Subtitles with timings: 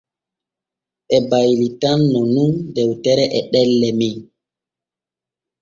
[1.07, 4.15] Ɓe baylitanno nun dewtere e ɗelle men.